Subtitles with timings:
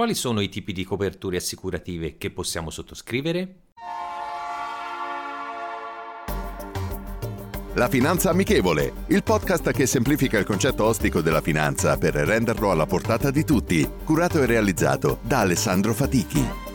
[0.00, 3.56] Quali sono i tipi di coperture assicurative che possiamo sottoscrivere?
[7.74, 12.86] La Finanza Amichevole, il podcast che semplifica il concetto ostico della finanza per renderlo alla
[12.86, 16.69] portata di tutti, curato e realizzato da Alessandro Fatichi.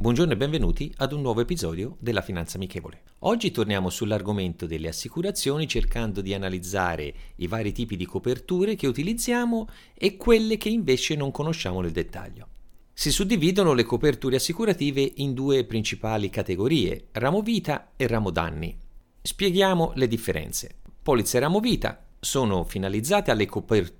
[0.00, 3.02] Buongiorno e benvenuti ad un nuovo episodio della Finanza Amichevole.
[3.18, 9.68] Oggi torniamo sull'argomento delle assicurazioni cercando di analizzare i vari tipi di coperture che utilizziamo
[9.92, 12.48] e quelle che invece non conosciamo nel dettaglio.
[12.94, 18.74] Si suddividono le coperture assicurative in due principali categorie, ramo vita e ramo danni.
[19.20, 20.76] Spieghiamo le differenze.
[21.02, 23.99] Polizze ramo vita sono finalizzate alle coperture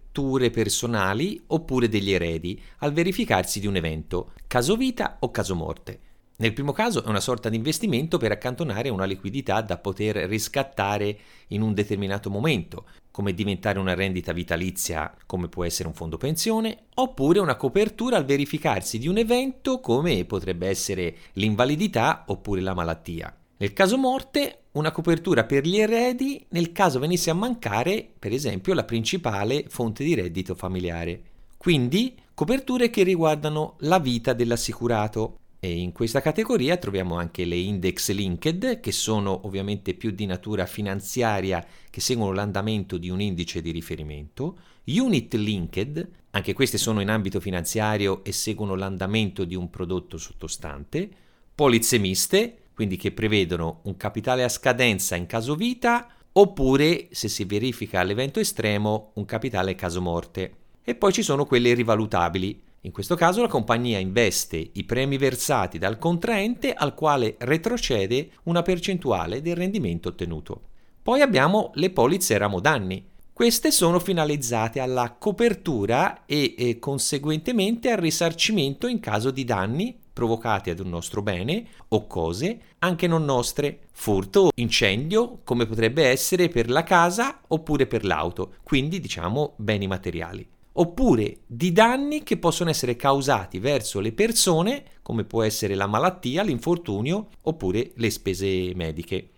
[0.50, 6.00] personali oppure degli eredi al verificarsi di un evento, caso vita o caso morte.
[6.40, 11.18] Nel primo caso è una sorta di investimento per accantonare una liquidità da poter riscattare
[11.48, 16.84] in un determinato momento, come diventare una rendita vitalizia come può essere un fondo pensione,
[16.94, 23.34] oppure una copertura al verificarsi di un evento come potrebbe essere l'invalidità oppure la malattia.
[23.60, 28.72] Nel caso morte, una copertura per gli eredi nel caso venisse a mancare, per esempio,
[28.72, 31.20] la principale fonte di reddito familiare.
[31.58, 38.12] Quindi, coperture che riguardano la vita dell'assicurato, e in questa categoria troviamo anche le index
[38.12, 43.72] linked, che sono ovviamente più di natura finanziaria, che seguono l'andamento di un indice di
[43.72, 50.16] riferimento, unit linked, anche queste sono in ambito finanziario e seguono l'andamento di un prodotto
[50.16, 51.10] sottostante,
[51.54, 57.44] polizze miste, quindi che prevedono un capitale a scadenza in caso vita, oppure, se si
[57.44, 60.54] verifica l'evento estremo, un capitale caso morte.
[60.82, 65.76] E poi ci sono quelle rivalutabili, in questo caso la compagnia investe i premi versati
[65.76, 70.62] dal contraente al quale retrocede una percentuale del rendimento ottenuto.
[71.02, 73.04] Poi abbiamo le polizze ramo danni.
[73.30, 80.70] Queste sono finalizzate alla copertura e, e conseguentemente al risarcimento in caso di danni provocati
[80.70, 86.70] ad un nostro bene o cose anche non nostre, furto, incendio, come potrebbe essere per
[86.70, 92.96] la casa oppure per l'auto, quindi diciamo beni materiali oppure di danni che possono essere
[92.96, 99.30] causati verso le persone, come può essere la malattia, l'infortunio oppure le spese mediche.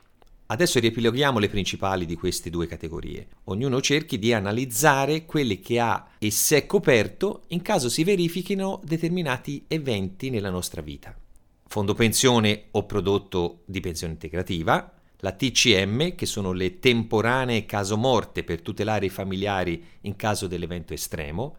[0.52, 3.28] Adesso riepiloghiamo le principali di queste due categorie.
[3.44, 8.78] Ognuno cerchi di analizzare quelle che ha e se è coperto in caso si verifichino
[8.84, 11.16] determinati eventi nella nostra vita.
[11.66, 18.44] Fondo pensione o prodotto di pensione integrativa, la TCM, che sono le temporanee caso morte
[18.44, 21.56] per tutelare i familiari in caso dell'evento estremo.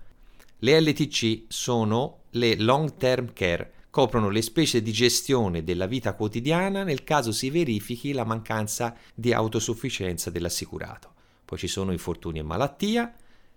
[0.59, 6.83] Le LTC sono le long term care, coprono le spese di gestione della vita quotidiana
[6.83, 11.13] nel caso si verifichi la mancanza di autosufficienza dell'assicurato.
[11.45, 13.13] Poi ci sono infortuni e malattia,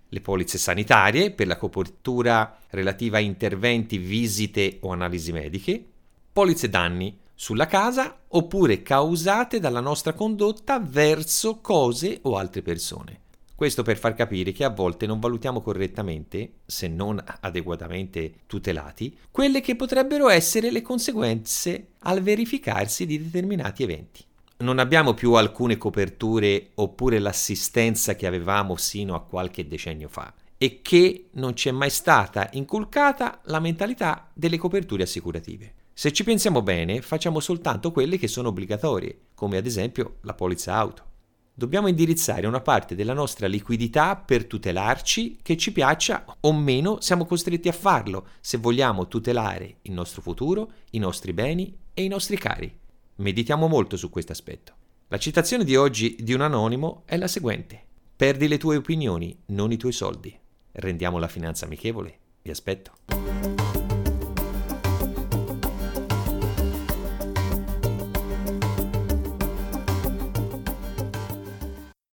[0.07, 5.83] le polizze sanitarie per la copertura relativa a interventi, visite o analisi mediche,
[6.31, 13.21] polizze danni sulla casa oppure causate dalla nostra condotta verso cose o altre persone.
[13.57, 19.63] Questo per far capire che a volte non valutiamo correttamente, se non adeguatamente tutelati, quelle
[19.63, 24.23] che potrebbero essere le conseguenze al verificarsi di determinati eventi.
[24.59, 30.83] Non abbiamo più alcune coperture oppure l'assistenza che avevamo sino a qualche decennio fa e
[30.83, 35.73] che non ci è mai stata inculcata la mentalità delle coperture assicurative.
[35.95, 40.75] Se ci pensiamo bene, facciamo soltanto quelle che sono obbligatorie, come ad esempio la polizza
[40.75, 41.15] auto.
[41.59, 47.25] Dobbiamo indirizzare una parte della nostra liquidità per tutelarci, che ci piaccia o meno, siamo
[47.25, 52.37] costretti a farlo se vogliamo tutelare il nostro futuro, i nostri beni e i nostri
[52.37, 52.71] cari.
[53.17, 54.75] Meditiamo molto su questo aspetto.
[55.09, 57.83] La citazione di oggi di un anonimo è la seguente.
[58.15, 60.39] Perdi le tue opinioni, non i tuoi soldi.
[60.73, 62.19] Rendiamo la finanza amichevole.
[62.43, 62.93] Vi aspetto.